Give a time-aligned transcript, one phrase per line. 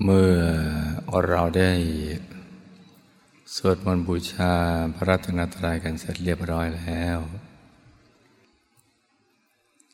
[0.00, 0.36] เมื่อ
[1.28, 1.72] เราได้
[3.54, 4.54] สวดมนต์บูชา
[4.94, 7.18] พระรัตนตรัยกันเสร็จเรียบร้อยแล้ว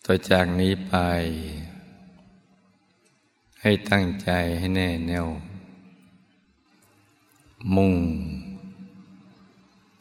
[0.05, 0.95] ต่อจากนี้ไป
[3.61, 5.27] ให้ตั้งใจให้แน่แน่ว
[7.75, 7.95] มุ่ง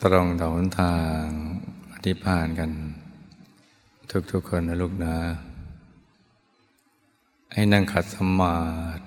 [0.03, 1.23] ตรงต่อหนทาง
[1.89, 2.71] ปฏิพานกัน
[4.31, 5.15] ทุกๆคนนะลูกนะ
[7.53, 8.57] ให้นั่งขัดสมา
[8.97, 9.06] ธิ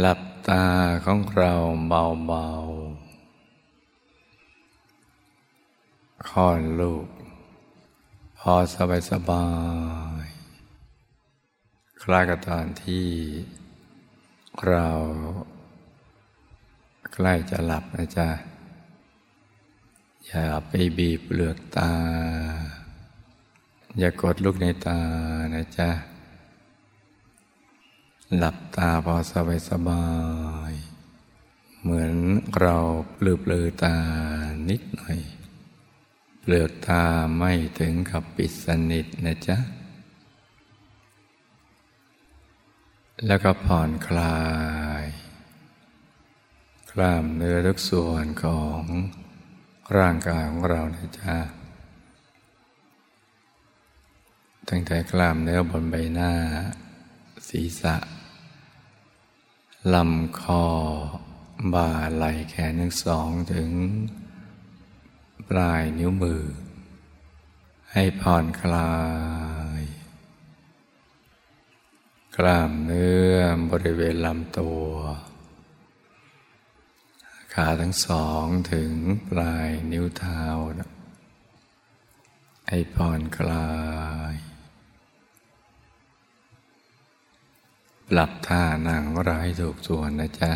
[0.00, 0.66] หลับตา
[1.04, 1.52] ของเรา
[1.88, 7.06] เบาๆคลอดลูก
[8.38, 9.46] พอสบายสบา
[10.24, 10.26] ย
[12.02, 13.06] คล้ายกับตอนที่
[14.66, 14.88] เรา
[17.12, 18.28] ใกล้จะหลับนะจ๊ะ
[20.26, 21.92] อย่าไปบีบเปลือกตา
[23.98, 25.00] อย่ากดลูกในตา
[25.54, 25.88] นะจ๊ะ
[28.34, 30.04] หลับตาพอสบายสบา
[30.70, 30.72] ย
[31.80, 32.12] เหมือน
[32.60, 32.76] เรา
[33.18, 33.96] ปลือปลือตา
[34.68, 35.18] นิดหน่อย
[36.40, 37.02] เปลือกตา
[37.36, 39.58] ไม่ถึงกับปิดสนิทนะจ๊ะ
[43.26, 44.40] แล้วก็ผ่อนคลา
[45.02, 45.04] ย
[46.90, 48.82] กล้ามเนื้อทุกส่วนของ
[49.96, 51.36] ร่างกายของเรานะจ๊ะ
[54.68, 56.32] ตั้งแต่กล้ามเนื้อบนใบหน้า
[57.48, 57.96] ศีรษะ
[59.94, 60.66] ลำคอ
[61.74, 63.70] บ่าไหล่แขนทั้งสองถึง
[65.48, 66.44] ปลายนิ้วมือ
[67.92, 68.94] ให้ผ่อนคลา
[69.80, 69.82] ย
[72.36, 73.34] กล้ามเนื้อ
[73.70, 74.88] บริเวณลำตัว
[77.54, 78.92] ขาทั้งสองถึง
[79.30, 80.42] ปลายนิ้วเท้า
[82.68, 83.68] ให้ผ่อนคลา
[84.32, 84.34] ย
[88.10, 90.52] ปรับท่านั่งของเราให้ถูกส่วนนะจ๊ะ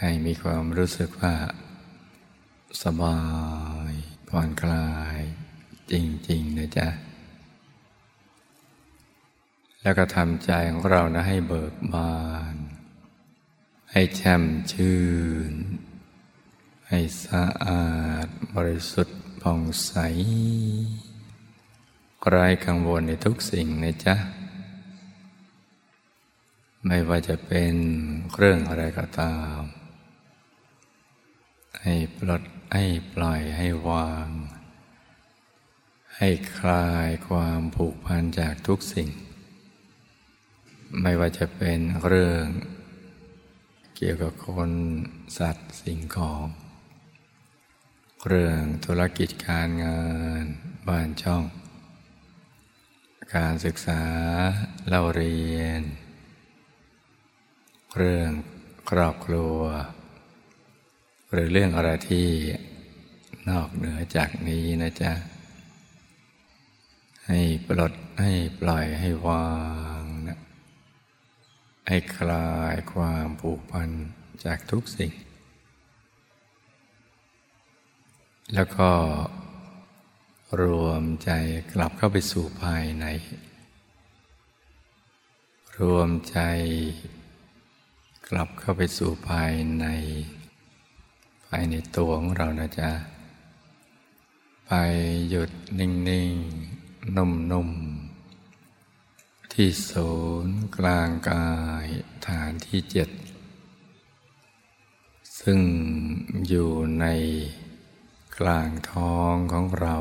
[0.00, 1.34] ให้มีความรู้สึกว่า
[2.82, 3.20] สบา
[3.90, 3.92] ย
[4.28, 5.20] ผ่อนคลาย
[5.92, 5.94] จ
[6.28, 6.88] ริง ๆ นะจ๊ะ
[9.82, 12.16] แล้วก็ทำใจของเรานะให้เบิกบา
[12.54, 12.56] น
[13.92, 14.42] ให้แช่ม
[14.72, 15.00] ชื่
[15.50, 15.54] น
[16.88, 17.86] ให้สะอา
[18.24, 19.92] ดบริสุทธิ์ผ่องใส
[22.28, 24.16] ไร้กังวลในทุกสิ่งนะจ๊ะ
[26.86, 27.74] ไม่ว่าจะเป็น
[28.36, 29.58] เรื่องอะไรก็ตาม
[31.82, 32.42] ให้ปลด
[32.74, 34.28] ให้ปล่อยให้วาง
[36.16, 39.08] ให้คลายความผูกพันจากทุกสิ่ง
[41.02, 42.44] ไม่ว่าจะเป็นเรื่อง
[43.96, 44.70] เกี่ยวกับคน
[45.38, 46.46] สัตว์สิ่งของ
[48.26, 50.00] เรื่องธุรกิจการงา
[50.42, 50.44] น
[50.88, 51.44] บ้านช่อง
[53.34, 54.02] การศึกษา
[54.88, 55.82] เล่าเรียน
[58.02, 58.32] เรื่อง
[58.90, 59.58] ครอบครัว
[61.32, 62.28] หรือเรื่องอะไรที่
[63.50, 65.12] นอกเหนือจากนี้นะจ๊ะ
[67.26, 69.48] ให้ปลดให้ปล่อยให้วา
[70.00, 70.38] งนะ
[71.88, 73.90] ให้คลายความผูกพัน
[74.44, 75.12] จากทุกสิ่ง
[78.54, 78.90] แล้วก็
[80.62, 81.30] รวมใจ
[81.72, 83.06] กลับเข้าไปสู่ภายใน
[85.78, 86.38] รวมใจ
[88.30, 89.86] กลับเข้าไปสู่ภายใน
[91.46, 92.90] ภายในตัวของเรานะจ๊ะ
[94.66, 94.72] ไป
[95.28, 95.90] หยุดนิ่
[96.30, 100.10] งๆ นุ่มๆ ที่ศู
[100.46, 101.48] นย์กลางกา
[101.84, 101.86] ย
[102.26, 103.10] ฐานที่เจ็ด
[105.40, 105.60] ซึ่ง
[106.48, 106.70] อยู่
[107.00, 107.06] ใน
[108.38, 109.96] กลางท้องของเรา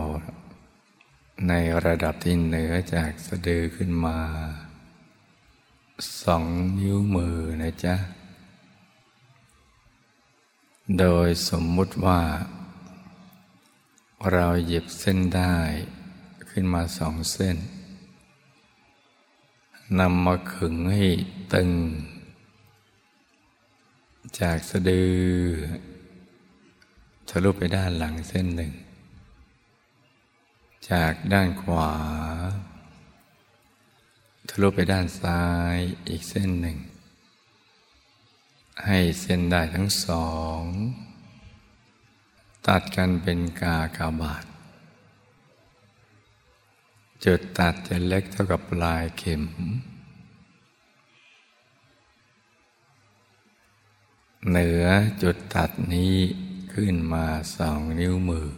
[1.48, 1.54] ใน
[1.86, 4.20] ระดับที่เหนือจากสะดือขึ้นมา
[6.24, 6.46] สอง
[6.80, 7.96] นิ้วมือนะจ๊ะ
[11.00, 12.22] โดยสมมุติว่า
[14.32, 15.58] เราหยิบเส้นได้
[16.50, 17.58] ขึ้นมาสองเส้น
[20.00, 21.06] นำมาขึงให้
[21.54, 21.70] ตึง
[24.40, 25.18] จากสะดือ
[27.30, 28.72] ทะลุไปด้านหลังเส้นหนึ่ง
[30.90, 31.92] จากด้านขวา
[34.50, 35.44] ทะลุไปด้านซ้า
[35.76, 35.78] ย
[36.08, 36.78] อีกเส้นหนึ่ง
[38.84, 40.28] ให้เส้นได้ทั้งสอ
[40.60, 40.62] ง
[42.68, 44.46] ตัดกันเป็นกากาบาท
[47.26, 49.44] จุดตัดจะเล็กเท่ากับปลายเข็ม
[54.50, 54.86] เหนือ
[55.22, 56.16] จุดตัดนี้
[56.74, 57.26] ขึ้นมา
[57.56, 58.50] สองนิ้วมือ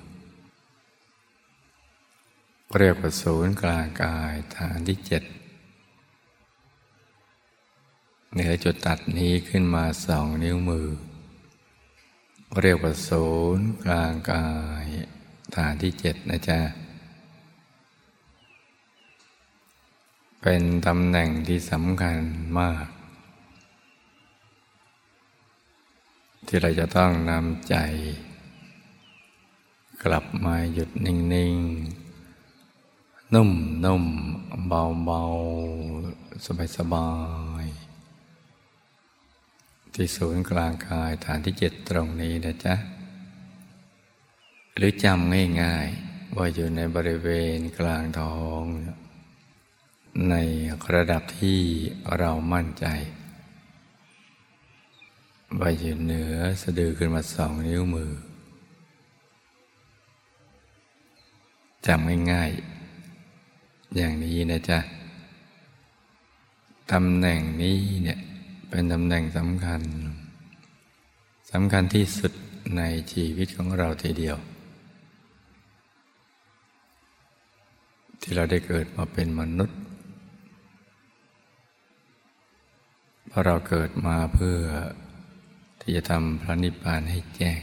[2.78, 5.24] เรียกว่าศูนย์กลางกายฐานที่เจ็ด
[8.40, 10.88] เหนือจุดตัดนี้ขึ้นมาสองนิ้วมือ
[12.62, 14.48] เรียกว่าศูนย์กลางกา
[14.84, 14.86] ย
[15.56, 16.60] ฐานที่เจ็ดนะจ๊ะ
[20.42, 22.18] เป็นตำแหน่งที่สำคัญ
[22.60, 22.86] มาก
[26.48, 27.76] ที่เราจะต้องนำใจ
[30.04, 31.56] กลับมาหยุดนิ่ง
[32.44, 34.04] ๆ นุ่ม
[34.36, 35.24] ๆ เบา
[35.86, 36.46] ๆ
[36.78, 37.08] สบา
[37.44, 37.47] ย ๆ
[40.00, 42.76] ที่ศูนย์กลางกายฐานที่เจ็ดตรงนี้นะจ๊ะ
[44.76, 48.64] หรือจำง่ายๆ ว่าอยู่ในบริเวณกลางท้อง
[50.30, 50.36] ใน
[50.94, 51.60] ระดับที่
[52.18, 52.86] เรามั่นใจ
[55.60, 58.12] ว่าอยู่เหนือสะดือขึ้นมาสองนิ้วมือ
[61.86, 64.80] จำง่ายๆ อย่างนี้นะจ๊ะ
[66.92, 68.20] ตำแหน่งนี้เนี่ย
[68.70, 69.82] เป็นตำแหน่งสำคัญ
[71.52, 72.32] สำคัญที่สุด
[72.78, 72.82] ใน
[73.12, 74.38] ชีวิตของเราทีเดียว
[78.22, 79.78] ที่เราได้เกิดมาเป็นมนุษย์
[83.28, 84.58] เพราะเราเกิดมาเพื่อ
[85.82, 87.60] ที่จะทำพระนิพพานให้แจ้ง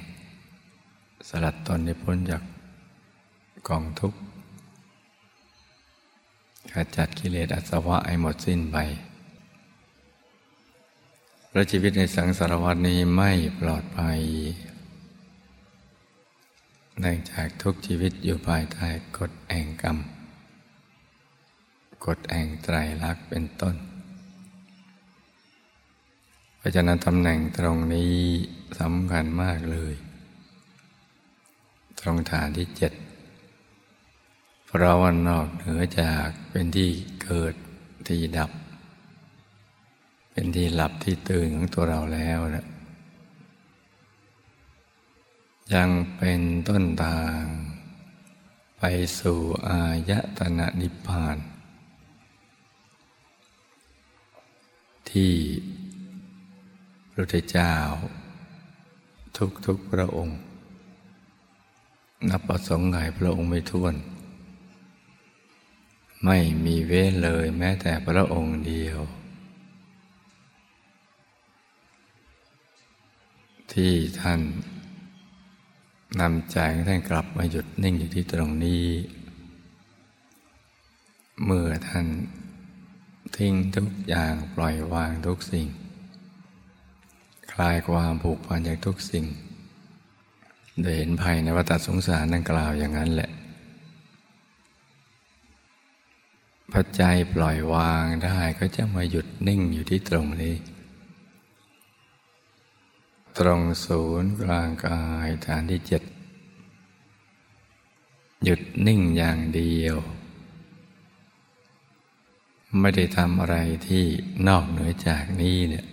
[1.28, 2.42] สลัดตนให้พ้นจาก
[3.68, 4.18] กองทุกข์
[6.72, 8.78] ขจัดกิเลสอาสวะให้หมดสิ้นไป
[11.56, 13.30] พระชีวิตในสังสารวัตนี้ไม่
[13.60, 14.20] ปลอดภัย
[17.00, 19.98] เนื่องจากทุกชีวิตอยู่ภายใต้กฎแห่งกรรม
[22.06, 23.76] กฎแห่งไตรลักษณ์เป็นต้น
[26.56, 28.14] เพราะฉะนั้นตำแหน่งตรงนี้
[28.80, 29.94] สำคัญมากเลย
[32.00, 32.92] ตรงฐานที่เจ็ด
[34.66, 36.90] เพราะว่านอกเหนือจากเป็นที่
[37.24, 37.54] เกิด
[38.08, 38.50] ที่ดับ
[40.36, 42.66] เป็นที่หลับที่ตื่นของตัวเราแล้วนะ
[45.74, 47.40] ยังเป็นต้นทาง
[48.78, 48.82] ไป
[49.20, 49.38] สู่
[49.68, 51.36] อายตนะนิพพาน
[55.10, 55.32] ที่
[57.10, 57.74] พระพุทธเจ้า
[59.36, 60.38] ทุกทุกพระองค์
[62.30, 63.94] นับประสงค์ไงพระองค์ไม่ท้วน
[66.24, 69.00] ไม่มีเว้นเลยแม้แต่พระองค์เดียว
[73.74, 74.40] ที่ท่าน
[76.20, 78.84] นำใจของท่านกลับมาหยุดนิ่งอยู่ที่ตรงนี้
[81.44, 82.06] เมื่อท่าน
[83.36, 85.66] ทิ้งทุกอย่างปล่อยวางทุกสิ่ง
[87.52, 89.26] คลายความผูกพันจากทุกสิ่ง
[90.80, 93.30] โดยเห็นภัยในวัฏสงสารนั่งกล่าวอย่างนั้นแหละ
[96.70, 97.02] พอใจ
[97.34, 100.54] ปล่อยวางได้ก็จะมาหยุดนิ่งอยู่ที่ตรงนี้
[103.38, 106.02] ตรงศูนย์กลางกายฐานที่เจ็ด
[108.44, 109.96] หยุดนิ่งอย่างเดียว
[112.80, 113.56] ไม่ได้ทำอะไร
[113.88, 114.04] ที่
[114.48, 115.86] นอกเหนือจากนี้เนี่ย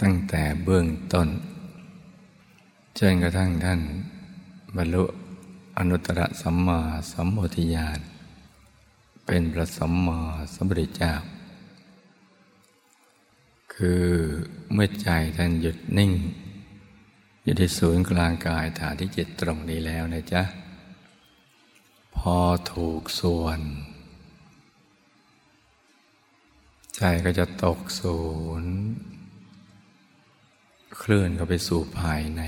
[0.00, 1.28] ตั้งแต่เบื้องต้น
[2.98, 3.80] จนกระทั่งท่าน
[4.76, 5.04] บรรลุ
[5.78, 6.80] อนุตตรสัมมา
[7.12, 7.98] สัมโพธิญาณ
[9.26, 10.18] เป็นพระสัมมา
[10.54, 11.12] สัมพุทธเจ้า
[13.82, 14.04] คือ
[14.72, 16.12] เมื่อใจท่านหยุดนิ่ง
[17.42, 20.42] อยู่ที่ศูนย์กลางกายฐานที่จิตตรงนี้แล้วนะจ๊ะ
[22.16, 22.36] พอ
[22.72, 23.60] ถูกส่วน
[26.96, 28.18] ใจก็จะตกศู
[28.62, 28.74] นย์
[30.98, 32.42] เคลื่อนเข้าไปสู่ภายใน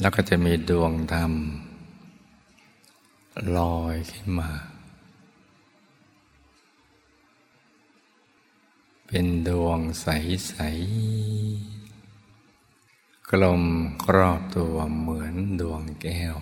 [0.00, 1.32] แล้วก็จะมีดวงธรรม
[3.58, 4.50] ลอยขึ้นมา
[9.14, 10.06] เป็นดวงใส
[11.28, 13.62] ๆ กลม
[14.04, 16.36] ครอบตัวเหมือนดวงแก้ว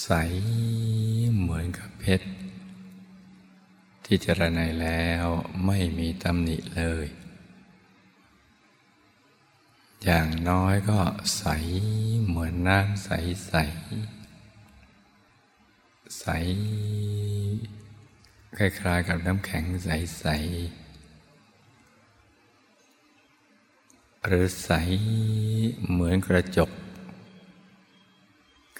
[0.00, 0.08] ใส
[1.38, 2.28] เหมือนกับเพชร
[4.04, 5.26] ที่เจรไนแล้ว
[5.64, 7.06] ไม่มีตำหนิเลย
[10.04, 11.00] อย่างน้อยก็
[11.36, 11.44] ใส
[12.26, 13.10] เหมือนน้ำใส
[14.74, 16.24] ๆ ใส
[18.58, 20.88] คล้ายๆกับน้ำแข็งใส ๆ
[24.26, 24.70] หรือใส
[25.90, 26.70] เหมือนกระจก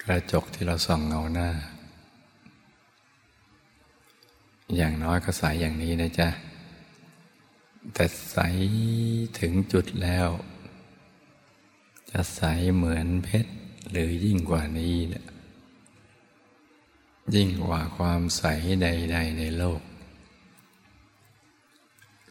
[0.03, 1.49] กระจกที่เราส่องเงาหน้า
[4.75, 6.29] อย่างน้อยก็ใสอย่างนี้นะจ๊ะ
[7.93, 8.37] แต่ใส
[9.39, 10.29] ถึงจุดแล้ว
[12.11, 12.41] จะใส
[12.75, 13.51] เหมือนเพชร
[13.89, 15.28] หรือยิ่งกว่านี้นะ
[17.35, 18.43] ยิ่งกว่าความใส
[18.81, 19.81] ใด ๆ ในโลก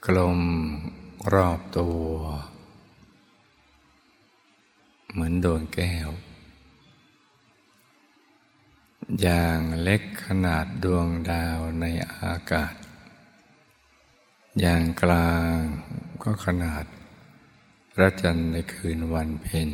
[0.07, 0.41] กลม
[1.35, 2.09] รอบตัว
[5.11, 6.11] เหมือนดวงแก้ว
[9.23, 11.85] อย่างเล็กขนาดดวงดาวใน
[12.21, 12.75] อากาศ
[14.61, 15.57] อย่างกลาง
[16.23, 16.85] ก็ขนาด
[17.93, 19.69] พระจันทร์ในคืนวันเพ็ญ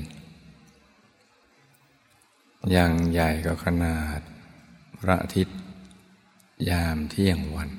[2.70, 4.20] อย่างใหญ่ก็ขนาด
[5.00, 5.58] พระอาทิตย์
[6.70, 7.70] ยามเที่ยงวัน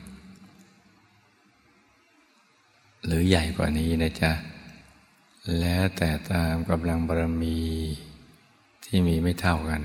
[3.06, 4.32] หรือใหญ่กว่านี้นะจ๊ะ
[5.60, 7.60] แล้วแต่ตามกำลังบารมี
[8.86, 9.82] ที่มีไม่เท่ากัน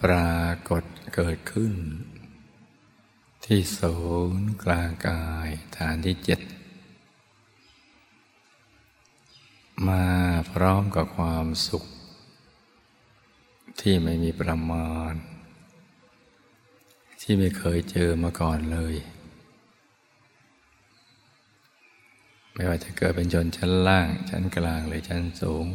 [0.00, 1.74] ปรากฏเกิดขึ้น
[3.44, 3.96] ที่ศู
[4.38, 6.40] นย์กลางกายฐานที่เจ็ด
[9.88, 10.04] มา
[10.52, 11.84] พร้อมกับความสุข
[13.80, 15.12] ที่ไม่มีประมาณ
[17.20, 18.94] ที่ไม่เคยเจอมาก่อนเลย
[22.52, 25.66] ไม่ว่าจะเกิดเป็นชนชั้นล่าง ชั้นกลางหรือชั้นสูง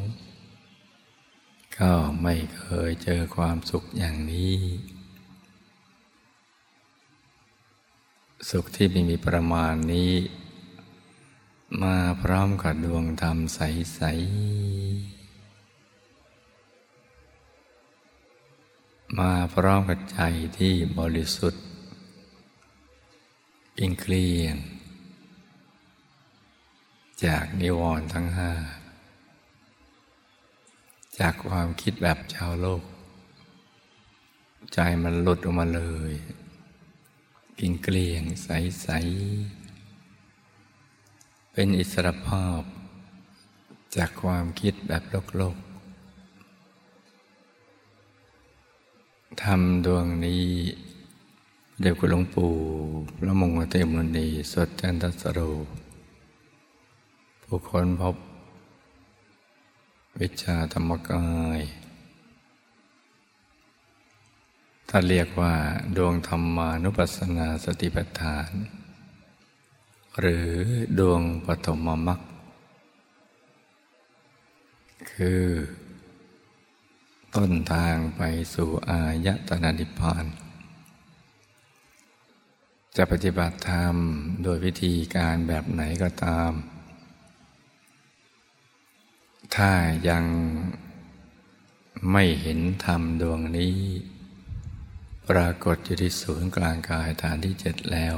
[1.78, 1.92] ก็
[2.24, 4.56] ไม่เคยเจอความสุขอย่างนี้
[8.50, 10.14] สุขที่ไม่มีประมาณนี้
[11.84, 14.95] มาพร้อมกับดวงธรรมใส ๆ
[19.20, 20.20] มาพร้อมกับใจ
[20.58, 21.64] ที่บริสุทธิ์
[23.80, 24.56] อินเคลียง
[27.26, 28.52] จากนิวรณ์ทั้งห้า
[31.20, 32.84] จากความคิดแบบชาวโลก
[34.74, 35.82] ใจมันหลุดออกมาเล
[36.12, 36.14] ย
[37.60, 38.88] กินเกลียงใส
[39.76, 42.62] ๆ เป็นอิสรภาพ
[43.96, 45.58] จากความคิดแบบโลกโลก
[49.44, 50.46] ธรรมดวงนี้
[51.82, 52.51] เด็กคุณหลวงปู่
[53.18, 55.39] พระมงคลเตมุนีสดจันทสโร
[57.44, 58.15] ผู้คนพบ
[60.20, 61.25] วิชาธรรมกา
[61.58, 61.62] ย
[64.89, 65.54] ถ้าเรียกว่า
[65.98, 68.51] ดวงธรรมานุปัสสนาสติปัฏฐาน
[70.20, 70.50] หรือ
[71.00, 72.20] ดวงปฐมมรรค
[75.12, 75.44] คือ
[77.36, 78.22] ต้นทางไป
[78.54, 80.25] สู่อายตนะนิพพาน
[82.96, 83.96] จะปฏิบัติธรรม
[84.44, 86.51] โดยวิธีการแบบไหนก็ตาม
[89.56, 89.72] ถ้า
[90.10, 90.25] ยัง
[92.12, 93.77] ไม่เห็นธรรมดวงนี้
[95.30, 98.15] ปรากฏอยู่ที่ศูนย์กลางกายฐานที่เจ็ดแล้ว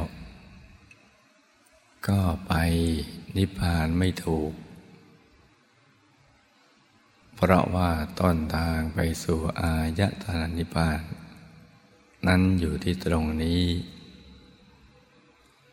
[2.08, 2.54] ก็ไป
[3.38, 4.52] นิพพานไม่ถูก
[7.38, 7.90] เพราะว่า
[8.20, 11.00] ต้นทางไปสู่อายตนะนิพพาน
[12.28, 13.64] นั้นอยู่ที่ตรงนี้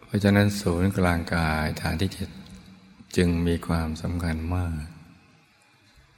[0.03, 2.29] เพราะฉะนั้นศูนย์กลางกายฐานที่เจ็ด
[3.17, 4.85] จึงมีความสำคัญมาก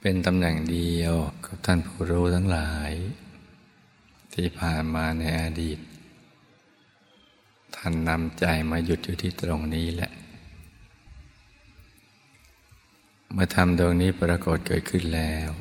[0.01, 2.91] เป็นตำแหน่งเดียวกับท่านผู้รู้ทั้งหลาย
[4.33, 5.79] ที่ผ่านมาในอดีต
[7.75, 10.11] ท่านนำใจมาหยุดอยู่ที่ตรงนี้แหละ
[13.33, 15.51] เมื่อทำดวงนี้ปรากฏเกิดขึ้นแล้ว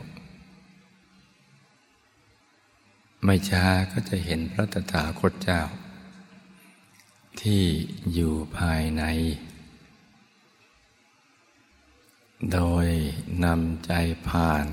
[3.24, 5.60] ไม่ช้าก็จะเห็นพระตถาคตเจ้า
[7.40, 7.64] ที่
[8.12, 9.04] อยู่ภายใน
[12.52, 12.86] โดย
[13.44, 13.92] นำใจ
[14.28, 14.66] ผ่าน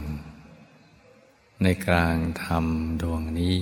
[1.63, 2.65] ในกลางธรรม
[3.01, 3.57] ดวงนี้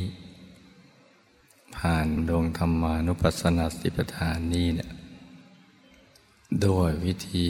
[1.75, 4.91] ผ่านดวงธรรมานุปัสสนาสิปทานนี้เนี่ย
[6.65, 7.49] ด้วยวิธี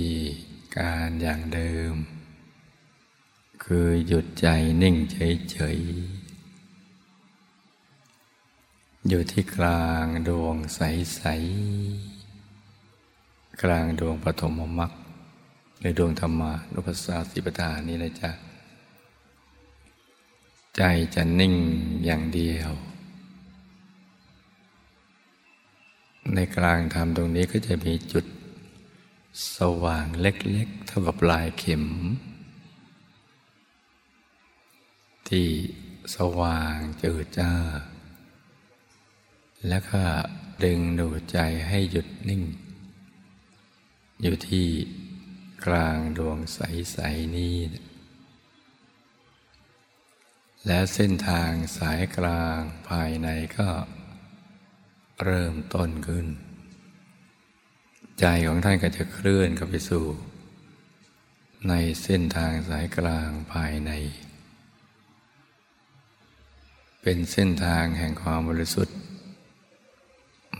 [0.77, 1.93] การอย่างเดิม
[3.63, 4.47] คือหยุดใจ
[4.81, 14.91] นิ่งเฉยๆอยู่ที่กลางดวงใสๆกลางดวงปฐมมรรค
[15.79, 18.31] หรือดวงธรรมานุปัสสาสิปทานนี้นะจ๊ะ
[20.75, 20.81] ใจ
[21.15, 21.55] จะนิ่ง
[22.05, 22.71] อย่างเดียว
[26.33, 28.25] ในกลางธรรมตรงนี้ก็จะมีจุด
[29.57, 31.85] สว่างเล็กๆ เท่ากับลายเข็ม
[35.29, 35.50] ที่
[36.15, 37.53] สว่างเจิดจ้า
[39.67, 40.03] แล้วก็
[40.63, 42.43] ดึงดูใจให้หยุดนิ่ง
[44.21, 44.67] อยู่ที่
[45.65, 47.55] กลางดวงใส ๆ นี้
[50.67, 52.59] แล้วเส้นทางสายกลาง
[52.89, 53.69] ภายในก็
[55.23, 56.27] เริ่มต้นขึ้น
[58.21, 60.05] ใจของท่านก็จะเคลื่อนเข้าไปสู่
[61.69, 61.73] ใน
[62.03, 63.91] เส้นทางสายกลางภายใน
[67.01, 68.97] เป็นเส้นทางแห่งความบริสุทธิ์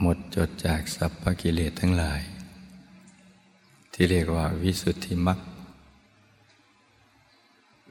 [0.02, 2.22] หมดจดจากสัพพกิเลสทั้งหลาย
[3.94, 5.40] ที่เรียกว่าวิสุทธิมรรค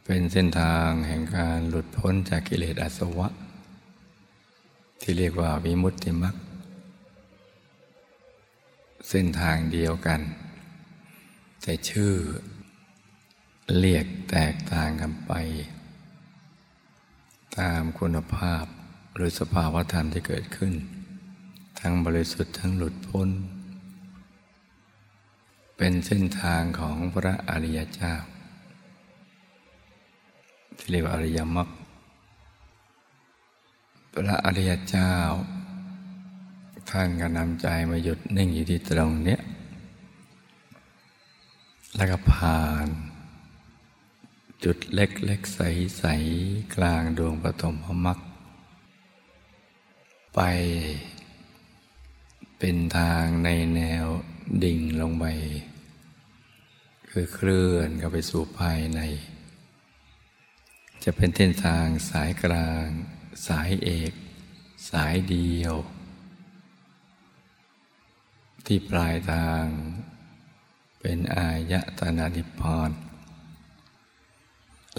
[0.04, 3.28] เป็นเส้นทางแห่งการหลุดพ้นจากกิเลสอาสวะ
[5.00, 6.36] ที่เรียกว่าวิมุตติมรรค
[9.08, 10.20] เส้นทางเดียวกัน
[11.62, 12.14] แต่ชื่อ
[13.78, 15.32] เรียกแตกต่างกันไป
[17.58, 18.64] ตามคุณภาพ
[19.14, 20.74] หรือสภาวธรรมที่เกิดขึ้น
[21.80, 23.28] ทั้งบริสุทธิ์ทั้งหลุดพ้น
[25.76, 28.14] เป็นเส้นทางของพระอริยเจ้า
[30.78, 31.68] ที่เรียกว่าอริยมรรค
[34.14, 35.12] พระอริยเจ้า
[36.90, 39.40] ท่านก็นำใจมาหยุดนิ่งอยู่ที่ตรงเนี้ย
[41.96, 42.86] แล้วก็ผ่าน
[44.64, 48.18] จุดเล็กๆใสๆกลางดวงปฐมมรรค
[50.34, 50.40] ไป
[52.58, 54.06] เป็นทางในแนว
[54.64, 55.24] ดิ่งลงไป
[57.10, 59.00] คือเคลื่อนเข้าไปสู่ภายใน
[61.04, 62.86] จะเป็นเส้นทางสายกลาง
[63.46, 64.12] สายเอก
[64.90, 65.76] สายเดียว
[68.66, 69.64] ที่ปลายทาง
[71.00, 72.90] เป็นอายะตนานิพาน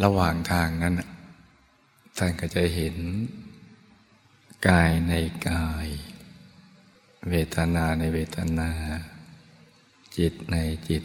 [0.04, 0.96] ระหว่างทางนั้น
[2.18, 2.96] ท่านก็จะเห็น
[4.68, 5.14] กายใน
[5.50, 5.88] กาย
[7.30, 8.72] เวทนาในเวทนา
[10.18, 10.58] จิตใน
[10.90, 11.04] จิต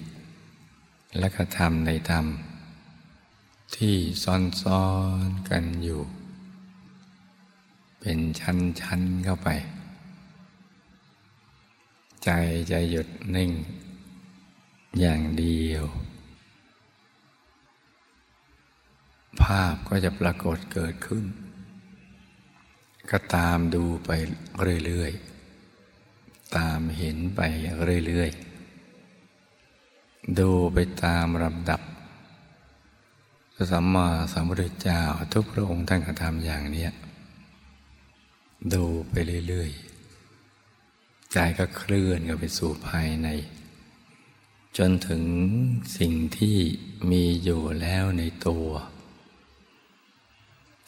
[1.18, 2.26] และก็ธรรมในธรรม
[3.76, 4.86] ที่ซ้อ
[5.26, 6.02] นๆกันอยู่
[8.00, 9.48] เป็นชั้น ๆ เข้าไป
[12.26, 12.32] ใจ
[12.70, 13.52] จะหยุดนิ่ง
[15.00, 15.84] อย่างเดียว
[19.42, 21.24] ภาพก็จะปรากฏเกิดขึ้น
[23.10, 24.10] ก็ตามดูไป
[24.86, 27.40] เรื่อยๆ ตามเห็นไป
[28.06, 31.80] เรื่อยๆ ดูไปตามลำดับ
[33.54, 35.00] พระสัมมาสัมพุทธเจ้า
[35.32, 36.86] ทุกพระองค์ท่านกระทำอย่างนี้
[38.72, 39.14] ดูไป
[39.48, 39.85] เรื่อยๆ
[41.32, 43.28] ใจก็เคลื่อนกันไปสู่ภายใน
[44.78, 45.24] จนถึง
[45.98, 46.56] สิ่งที่
[47.10, 48.68] มีอยู่แล้วในตัว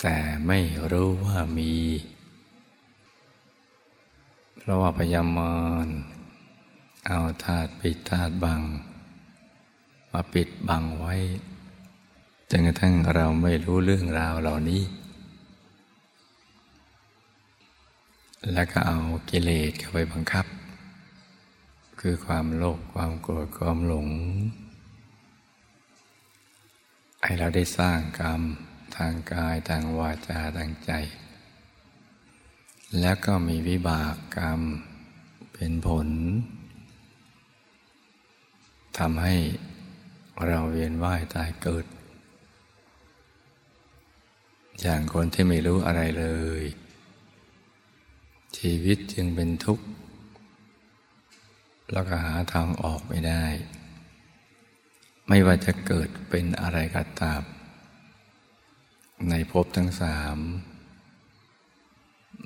[0.00, 0.60] แต่ไม่
[0.92, 1.74] รู้ว่ามี
[4.58, 5.86] เพราะว่าพยามาร
[7.06, 8.62] เอาธาตุปิดธาตุบัง
[10.12, 11.14] มาปิดบังไว้
[12.50, 14.82] จนกระทั่งเราไม่รู้เรื่องราวเหล่านี้
[18.52, 18.98] แล้วก็เอา
[19.30, 20.46] กิเลสเข้าไปบังคับ
[22.00, 24.08] คือความโลภความโกรธความหลง
[27.22, 28.40] ให้เราได้สร้างกรรม
[28.96, 30.92] ทางกายทางวาจาทางใจ
[33.00, 34.60] แล้วก็มีวิบากกรรม
[35.52, 36.08] เป็นผล
[38.98, 39.36] ทำให้
[40.46, 41.84] เราเวียนว่ายตายเกิด
[44.80, 46.26] อย่างคนที่ไม่รู้อะไรเล
[46.60, 46.64] ย
[48.58, 49.84] ชีวิตจึงเป็นทุกข์
[51.92, 53.44] แล้วก็หาทางออกไม่ได้
[55.28, 57.42] ไม่ว่าจะเกิดเป็นอะไรก็ตาม
[59.28, 60.36] ในภพทั้งสาม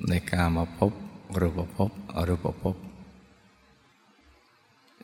[0.09, 0.91] ในการมาพบ
[1.39, 2.75] รูปภพอรูปภพ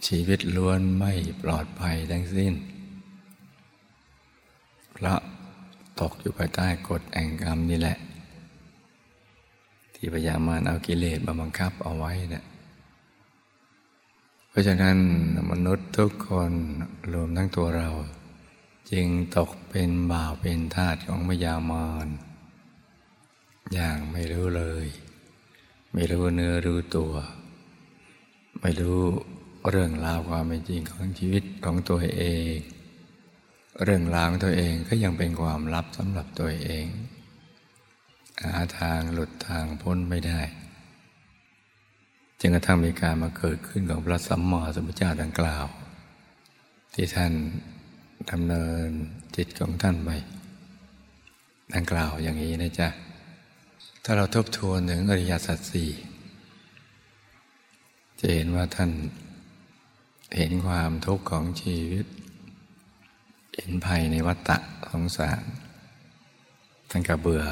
[0.07, 2.53] ชีวิตล้วนไม่ปลอดภัยทั้งสิ้น
[4.93, 5.19] เพราะ
[5.99, 7.97] ตกอยู่ภายใต้กฎแห่งกรรมนี่แหละ
[10.01, 12.45] ที่พยายามมานเอากิเลสมาบังคับเอาไว้เนะี่ย
[14.49, 14.97] เพราะฉะนั้น
[15.51, 16.51] มนุษย์ทุกคน
[17.13, 17.89] รวมทั้งตัวเรา
[18.91, 19.07] จึง
[19.37, 22.07] ตกเป็นบ่าวเป็นทาสของพยามาร
[23.73, 24.87] อย่างไม่รู้เลย
[25.93, 27.13] ไม่รู้เนื้อรู้ตัว
[28.61, 29.01] ไม่รู้
[29.69, 32.55] เรื่องราวความเป็นจริงของชีวิตของตัวเอง
[33.83, 36.85] เรื่องราวของตัวเองก็ยังเป็นความลับสำหรับตัวเอง
[38.43, 40.41] หาทางหลุดทางพ้นไม่ได้
[42.39, 45.65] จึงกระทั่งมีการมาเกิดขึ้นของพระสัมมาสัมพุทธเจ้าดังกล่าว
[46.93, 47.33] ที่ท่าน
[48.31, 48.87] ดำเนิน
[49.35, 50.09] จิตของท่านไป
[51.75, 52.87] ดังกล่าวอย่างนี้นะจ๊ะ
[54.03, 55.89] ถ้าเราทบทวนถึงอริยสัจสี่
[58.19, 58.91] จะเห็นว่าท่าน
[60.37, 62.05] เห็นความทุกข์ของชีวิต
[63.55, 64.57] เห็นภัยในวัฏฏะ
[64.91, 65.43] สงสาร
[66.89, 67.43] ท่านก็เบื่อ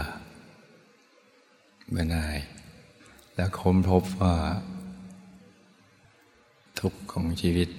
[1.90, 2.38] เบื่อหน่าย
[3.36, 4.36] แล้วค้นพบว่า
[6.80, 7.70] ทุกข์ของชีวิต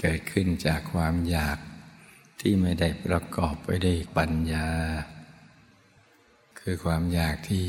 [0.00, 1.58] เกิดขึ้นจากความอยาก
[2.40, 4.68] ที่ไม่ได้ประกอบไปด้วยปัญญา
[6.60, 7.66] คือความอยากที่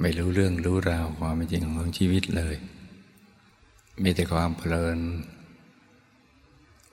[0.00, 2.56] ไม่รู้เรื่องรู้ราวความจริงของชีวิตเลย
[4.02, 4.98] มีแต่ความเพลิน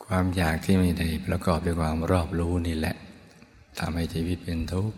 [0.06, 2.96] ความอยากที่ไม่ได้ประกอบด้วยความรอบรู้นี่แหละ
[3.80, 4.98] ทำให้ชีวิตเป็นทุกข์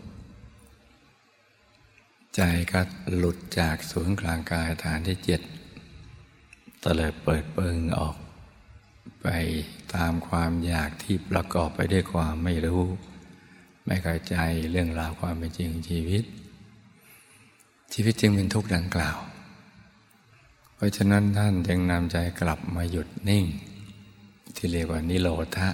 [2.36, 2.80] ใจก็
[3.16, 5.40] หลุดจากศูนย์กลางกายฐานที่เจ็ด
[6.82, 8.16] ตะเลยเปิดเปิงออก
[9.22, 9.26] ไป
[9.94, 12.82] ตามความอยากที่ประกอบไปด้วยความไม่รู้
[13.86, 14.36] ไม่เข้าใจ
[14.70, 16.24] เรื่องราวความเป็นจริงชีวิต
[17.92, 19.18] ชีวิตจึงเป็นทุกข์ดังกล่าว
[20.74, 23.44] เพราะฉะนั้นท่านจึงนำใจกลับมาหยุดนิ่ง
[24.56, 25.68] ที่เรียกว่านิโรธะ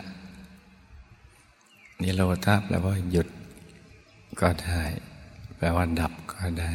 [2.03, 3.29] นิโรธะแปลว่าหยุด
[4.41, 4.83] ก็ได้
[5.57, 6.75] แปลว่าดับก็ได้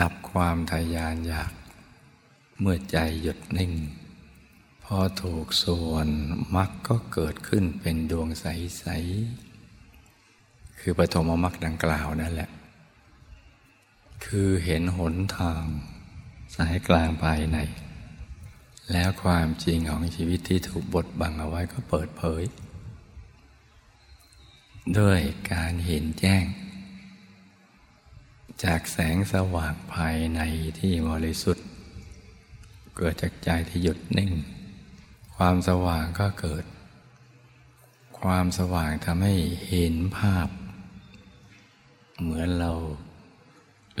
[0.00, 1.52] ดับความทยานอยาก
[2.60, 3.72] เมื่อใจหยุดนิ่ง
[4.84, 6.08] พอถูกส่วน
[6.56, 8.84] มรรคก็เกิดขึ้นเป็นดวงใส
[9.62, 12.50] ๆ คือปฐมมรรคดังกล่าวนั่นแหละ
[14.24, 15.62] คือเห็นหนทาง
[16.56, 17.58] สายกลางภายใน
[18.92, 22.42] แล้วความจริงของชีวิตที่ถูกบดบังเอาไว้ก็เปิดเผย
[24.98, 25.20] ด้วย
[25.52, 26.44] การเห็นแจ้ง
[28.62, 30.40] จากแสงสว่างภายใน
[30.78, 31.66] ที่บริสุทธิ์
[32.96, 34.32] เกิดจากใจที่หยุดนิ่ง
[35.36, 36.64] ความสว่างก็เกิด
[38.20, 39.34] ความสว่างทำให้
[39.68, 40.48] เห็นภาพ
[42.20, 42.72] เหมือนเรา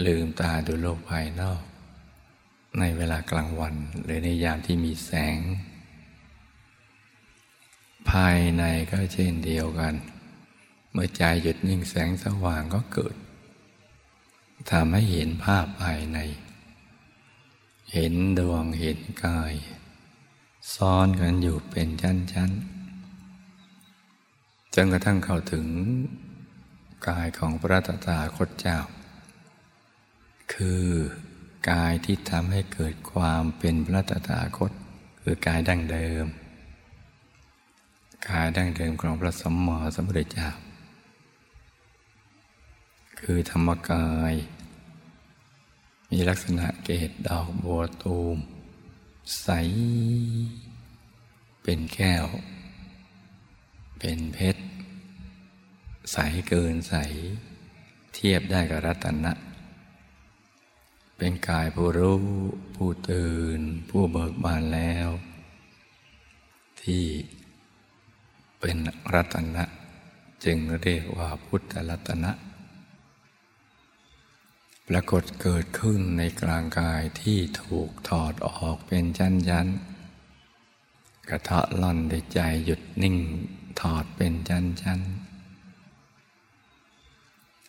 [0.06, 1.62] ลืมตาดูโลกภายนอก
[2.78, 5.38] ในเวลากลางวัน หรือในยามที่มีแสง
[8.10, 9.94] ภายในก็เช่นเดียวกัน
[10.92, 13.14] เมื่อใจหยุดนิ่งแสงสว่างก็เกิด
[14.70, 16.18] ทำให้เห็นภาพภายใน
[17.92, 19.54] เห็นดวงเห็นกาย
[20.74, 22.74] ซ้อนกันอยู่เป็นชั้นๆ
[24.74, 25.66] จนกระทั่งเข้าถึง
[27.08, 28.78] กายของพระตถาคตเจ้า
[30.54, 30.84] คือ
[31.70, 34.72] กายที่ทำให้เกิดความเป็นพระตถาคต
[35.20, 36.26] คือกายดั้งเดิม
[38.28, 40.48] กายดั้งเดิมของพระสมมสมุทรเจ้า
[43.20, 44.34] คือธรรมกาย
[46.16, 48.38] มีลักษณะเกตดอกบัวตูม
[49.42, 49.48] ใส
[51.62, 52.26] เป็นแก้ว
[53.98, 54.64] เป็นเพชร
[56.12, 56.16] ใส
[56.48, 56.94] เกินใส
[58.14, 59.32] เทียบได้กับรัตนะ
[61.16, 62.22] เป็นกายผู้รู้
[62.74, 65.08] ผู้ตื่น ผู้เบิกบานแล้ว
[66.82, 67.04] ที่
[68.60, 68.76] เป็น
[69.14, 69.64] รัตนะ
[70.44, 72.32] จึงเรียกว่าพุทธรัตนะ
[74.88, 79.68] ปรากฏเกิดขึ้นในกลางกายที่ถูกถอดออกเป็นชั้นยัน
[81.28, 83.16] กระทะล่อนในใจหยุดนิ่ง
[83.80, 85.00] ถอดเป็นชั้นชั้น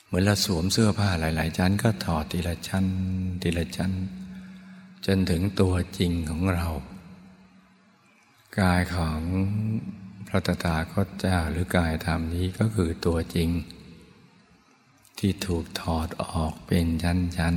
[0.06, 2.86] เหมือนเราสวมเสื้อผ้าหลาย ๆ ชั้น ก็ถอดทีละชั้น
[3.42, 3.92] ทีละชั้น
[5.06, 6.68] จนถึงตัวจริงของเรา
[8.60, 9.22] กายของ
[10.28, 13.50] พระตถาคตเจ้าหรือกายธรรมนี้ก็คือตัวจริง
[15.20, 17.56] ที่ถูกถอดออกเป็นชั้น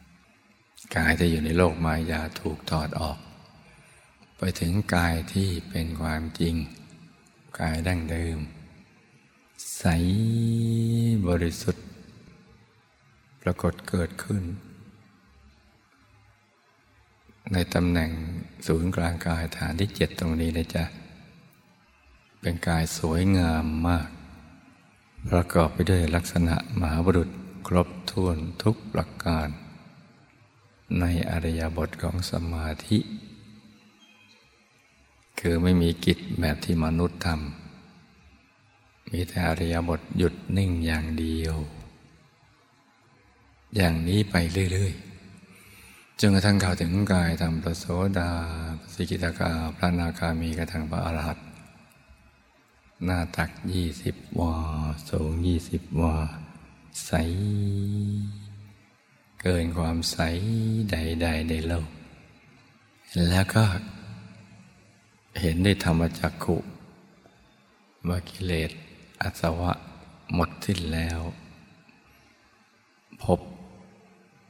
[0.00, 3.18] ๆ กายจะอยู่ในโลกมายาถูกถอดออก
[4.38, 6.54] ไปถึงกายที่เป็นความจริง
[7.60, 8.38] กายดั้งเดิม
[9.78, 9.84] ใส
[11.28, 11.84] บริสุทธิ์
[13.42, 14.42] ปรากฏเกิดขึ้น
[17.52, 18.10] ในตำแหน่ง
[18.66, 20.84] ศูนย์กลางกายฐานที่เจ็ดตรงนี้นะจ๊ะ
[22.40, 24.08] เป็นกายสวยงามมาก
[25.30, 27.30] ประกอบไปด้วยลักษณะมหาบุรุษ
[27.66, 29.48] ครบถ้วนทุกประการ
[31.00, 32.98] ในอริยบทของสมาธิ
[35.40, 41.56] คือไม่มีกิจแบบที่มนุษย์ทำมีแต่อริยบทหยุดนิ่งอย่างเดียว
[43.76, 44.34] อย่างนี้ไป
[44.72, 47.84] เรื่อยๆจนกระทั่งเข้าถึงกายธรรมประโส
[48.18, 48.30] ดา
[48.94, 51.53] สิกิตากาพระนาคามีกระทั่งพระอรหันต์
[53.04, 54.54] หน้าตักยี่สิบวา
[55.10, 56.16] สูงยี่สิบวา
[57.06, 57.12] ใส
[59.40, 60.18] เกินความใส
[60.90, 61.88] ใดๆในโลก
[63.28, 63.64] แล้วก็
[65.40, 66.56] เห็นได้ธรรมจักขุ
[68.08, 68.70] ว่ากิเลส
[69.22, 69.72] อัศวะ
[70.34, 71.20] หมดสิ้นแล้ว
[73.22, 73.40] พบ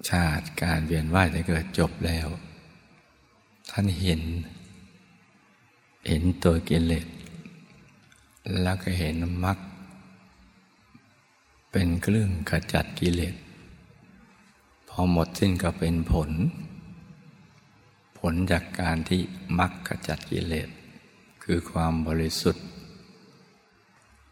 [0.08, 2.28] ชาติการเวียนว่ายแต่เกิดจบแล้ว
[3.70, 4.22] ท่านเห็น
[6.08, 7.06] เห็นตัวกิเลส
[8.62, 9.58] แล้วก็เห็นมรรค
[11.70, 13.34] เป็นเครื่องขจัดกิเลส
[14.88, 16.30] พอหมดสิ้นก็เป็นผล
[18.18, 19.20] ผลจากการที่
[19.58, 20.68] มรรคขจัดกิเลส
[21.42, 22.66] คือความบริสุทธิ์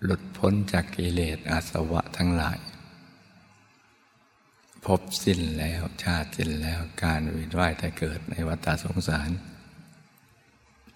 [0.03, 2.59] หลุดพ้นจากกิเลสอาสวะทั้งหลาย
[4.85, 9.31] พบสิ้นแล้วชาติสิ้นแล้วการเวียนว่ายแต่เกิดในวัฏสงสาร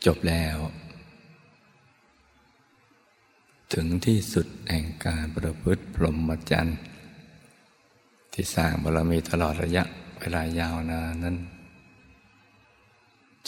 [0.06, 0.56] จบแล้ว
[3.74, 6.78] ถึงที่สุดแห่งการประพฤติพรหมจรรย์
[8.32, 9.84] ที่สร้างบารมีตลอดระยะ
[10.18, 11.36] เวลายาวนานนั้น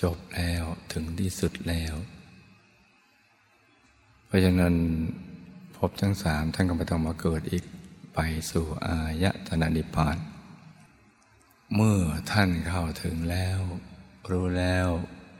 [0.01, 1.95] จบแล้วถึงที่สุดแล้ว
[4.27, 4.75] เพราะฉะนั้น
[5.77, 7.65] พบทั้งสามท่านก็ไม่ต้องมาเกิดอีก
[8.15, 8.19] ไป
[8.51, 10.17] สู่อายตนะนิพพาน
[11.75, 12.01] เมื่อ
[12.31, 13.59] ท่านเข้าถึงแล้ว
[14.31, 14.89] รู้แล้ว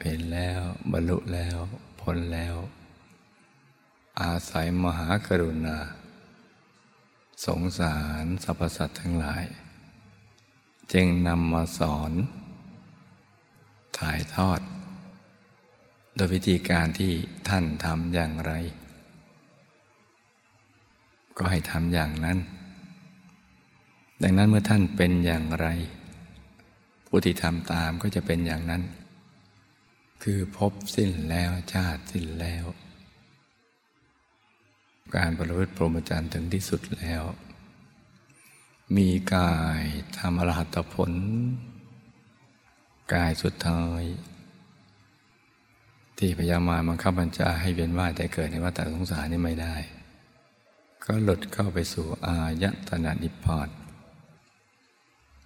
[0.03, 0.61] เห็นแล้ว
[0.93, 1.59] บรรลุแล้ว
[2.01, 2.55] พ้นแล้ว
[4.23, 5.79] อาศัยมหากรุณา
[7.47, 9.45] สงสารสรรพสัตว์ทั้งหลาย
[10.93, 12.13] จึงนำมาสอน
[13.99, 14.61] ถ่ายทอด
[16.15, 17.13] โดยวิธีการที่
[17.49, 18.53] ท่านทำอย่างไร
[21.37, 22.39] ก็ให้ทำอย่างนั้น
[24.23, 25.67] ดังนั้นเมื่อท่านเป็นอย่างไร
[27.07, 28.83] ผู้ที่ทำตามก็จะเป็นอย่างนั้น
[30.23, 32.65] คือพบสิ้นแล้วชาติสิ้นแล้ว
[35.17, 37.23] การประพฤติพรหมจรรย์ถึงที่สุดแล้ว
[38.97, 39.83] มีกาย
[40.19, 41.13] ทำอรหัตผล
[43.15, 44.03] กายสุดท้าย
[46.19, 49.75] ที่พยามาบังคับบัญชาให้เวียนว่ายแต่เกิดในวัฏสงสารนี่ไม่ได้
[51.05, 53.69] ก็หลุดเข้าไปสู่อายตนะนิพพาน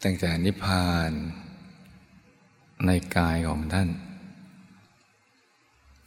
[0.03, 1.11] ตั้งแต่นิพพาน
[2.87, 3.88] ในกายของท่าน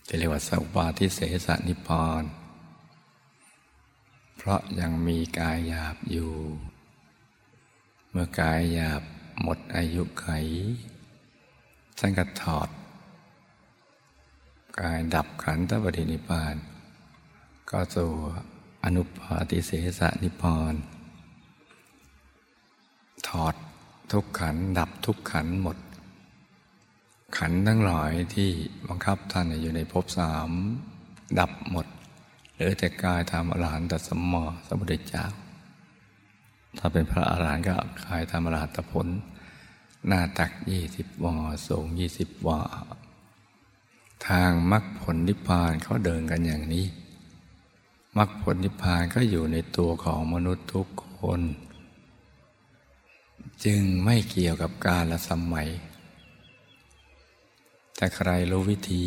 [0.08, 2.24] จะเรียกว่าสัพปาทิเสสนิพพาน
[4.48, 6.32] เพราะยังมีกายหยาบอยู่
[8.10, 9.04] เมื่อกายหยาบ
[9.42, 10.28] หมดอายุไข
[11.98, 12.70] ท่านก็ถอด
[14.80, 16.56] กายดับขันธปรินิพาน
[17.70, 18.12] ก็สู่
[18.84, 20.74] อนุปาติเสสนิพาน
[23.28, 23.56] ถอด
[24.12, 25.78] ทุกขันดับทุกขันหมด
[27.38, 28.50] ขันทั้งหลายที่
[28.88, 30.50] บังคับท่านอยู่ในภพสาม
[31.42, 31.88] ดับหมด
[32.56, 35.26] หรือแต่กายทำอรหันตสมมอสมุทรเจ้า
[36.78, 37.74] ถ้าเป็นพระอรหันต์ก็
[38.06, 39.08] กายทำอรหัตผล
[40.08, 41.36] หน้าตักยี่สิบวา
[41.68, 42.62] สูงยี่สิบวา
[44.28, 46.86] ทางมรรคผลนิพพานเขาเดินกันอย่างนี้
[48.18, 50.88] มรรคผลนิพพานก็อยู่ในตัวของมนุษย์ทุก
[51.20, 51.42] คน
[53.66, 55.70] จึงไม่เกี่ยวกับการละสมัย
[57.96, 59.06] แต่ใครรู้วิธี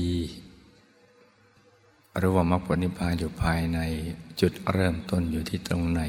[2.21, 3.79] รู้ว่ามรรคผลนิพพานอยู่ภายใน
[4.41, 6.03] จุดเริ่มต้นอยู่ที่ตรงไหน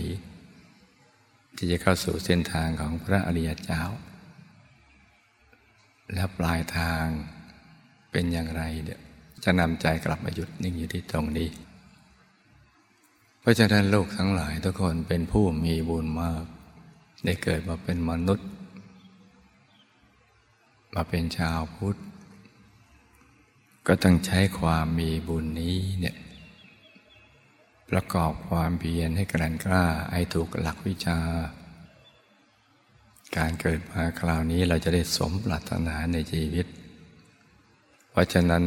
[1.55, 3.81] ที่จะเข้าสู่เส้นทางของพระอริยเจ้า
[6.13, 7.05] และปลายทาง
[8.11, 8.99] เป็นอย่างไรเดี๋ย
[9.43, 11.49] จะนำใจกลับมาหยุดนิ่งอยู่ที่ตรงนี้
[13.39, 16.43] เพราะฉะนั้นโลกทั้งหลายทุกคนเป็นผู้มีบุญมาก
[17.23, 18.47] ได้เกิดมาเป็นมนุษย์
[20.95, 21.99] มาเป็นชาวพุทธ
[23.91, 26.15] ก็ต้องใช้ความมีบุญนี้เนี่ย
[27.89, 31.19] ประกอบความเพียรให้กลั่นกล้าให้ถูกหลักวิชา
[33.37, 36.65] การเกิดมาคราวนี้เราจะได้สมปรารถนาในชีวิต
[38.11, 38.63] เพราะฉะนั้น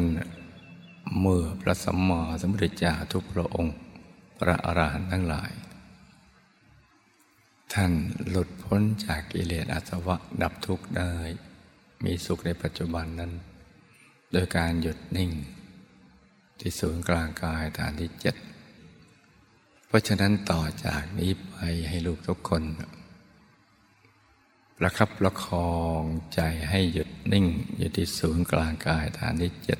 [1.20, 3.76] เมื่อพระสัมมาสัมพุทธเจ้าทุกพระองค์
[4.38, 5.52] พระอรหันต์ทั้งหลาย
[7.72, 7.92] ท่าน
[8.28, 11.12] หลุดพ้นจากกิเลสอาสวะดับทุกข์ได้
[12.04, 13.32] มีสุขในปัจจุบันนั้น
[14.32, 15.30] โดยการหยุดนิ่ง
[16.60, 18.36] ที่ศูนย์กลางกายฐานที่เจ็ด
[19.86, 21.54] เพราะฉะนั้นต่อจากนี้ไป
[21.88, 22.62] ให้ลูกทุกคน
[24.78, 26.02] ประคับประคอง
[26.34, 26.40] ใจ
[26.70, 29.78] ให้หยุดนิ่ง อยู่ที่ศูนย์กลางกายฐานที่เจ็ด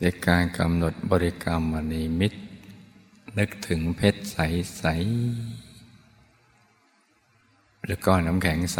[0.00, 2.40] ในการกำหนดบริกรรมมณีมิตร
[3.38, 8.78] นึกถึงเพชรใสๆหรือก้อนน้ำแข็งใส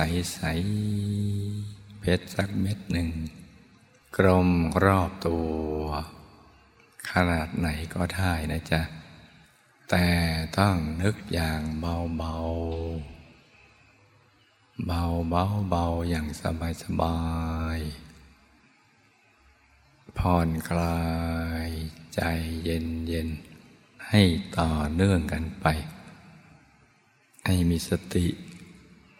[1.20, 3.08] ๆเพชรสักเม็ดหนึ่ง
[4.16, 4.48] กลม
[4.84, 5.78] รอบตัว
[7.10, 8.82] ขนาดไหนก็ได้นะจ๊ะ
[9.90, 10.06] แต่
[10.58, 17.18] ต้องนึกอย่างเบาๆเบาเบาเบาอย่างสบายสบา
[17.76, 17.78] ย
[20.18, 21.02] ผ่อนคลา
[21.66, 21.70] ย
[22.14, 22.20] ใจ
[22.64, 23.28] เย็นเย็น
[24.08, 24.22] ให้
[24.58, 25.66] ต่อเนื่องกันไป
[27.46, 28.26] ให้มีสติ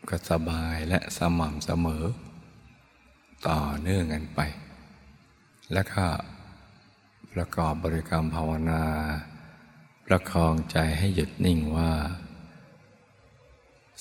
[0.08, 2.04] ก็สบายและสม่ำเสมอ
[3.48, 4.42] ต่อเนื่องกันไป
[5.72, 6.06] แล้วก็
[7.32, 8.82] ประกอบบริกรรมภาวนา
[10.06, 11.92] ประคองใจให้หยุดนิ่งว่า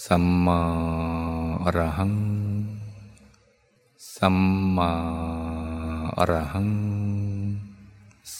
[0.05, 0.61] สัมมา
[1.63, 2.15] อรหัง
[4.17, 4.37] สัม
[4.75, 4.91] มา
[6.17, 6.69] อรหัง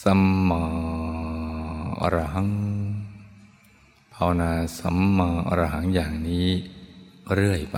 [0.01, 0.63] สัมมา
[2.01, 2.51] อรหัง
[4.13, 6.47] ภาวนาสัมมาอรหังอย่างนี้
[7.33, 7.77] เรื่อยไป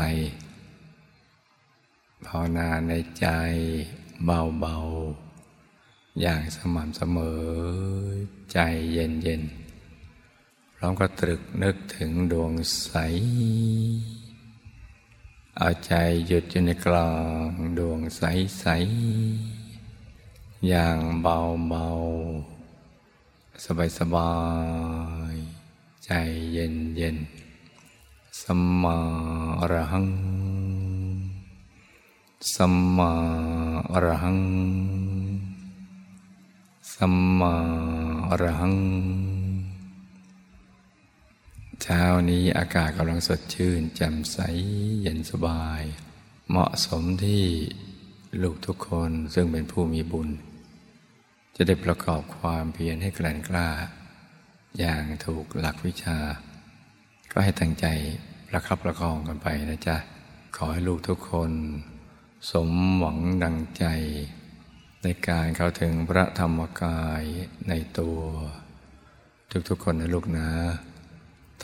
[2.26, 3.28] ภาวนาในใจ
[4.26, 5.25] เบาๆ
[6.22, 7.42] อย่างสม่ำเสมอ
[8.52, 8.58] ใจ
[8.92, 12.52] เย็นๆพร้อมก็ตรึกนึกถึงดวง
[12.82, 12.92] ใส
[15.58, 15.94] เอาใจ
[16.28, 17.12] หยุดอยู่ในกลา
[17.48, 23.66] งดวงใสๆอย่างเบาๆ
[24.00, 24.34] สบา
[25.34, 26.12] ยๆใจ
[26.54, 28.98] เย็นๆสัมมา
[29.60, 30.08] อรหัง
[32.54, 33.12] สัมมา
[33.92, 34.40] อรหัง
[37.00, 37.56] สัมมา
[38.30, 38.78] อรหัง
[41.82, 44.38] เช้านี้อากาศกำลังสดชื่นแจ่มใส
[45.02, 45.82] เย็นสบาย
[46.50, 47.44] เหมาะสมที่
[48.42, 50.30] ลูกทุกคนซึ่งเป็นผู้มีบุญ
[51.56, 53.70] จะได้ประกอบความเพียรให้แกล่งกล้า
[54.80, 56.18] อย่างถูกหลักวิชา
[57.32, 57.86] ก็ให้ตั้งใจ
[58.48, 59.98] ประคับประคองกันไปนะจ๊ะ
[60.56, 61.52] ขอให้ลูกทุกคน
[62.52, 63.86] สมหวังดังใจ
[65.08, 67.24] ในการเข้าถึงพระธรรมกาย
[67.70, 68.20] ในตัว
[69.70, 70.50] ทุกๆคนนะลูกนะ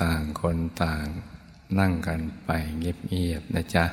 [0.01, 1.05] ต่างคนต่าง
[1.79, 3.85] นั่งกันไปเงียบๆนะจ๊ะ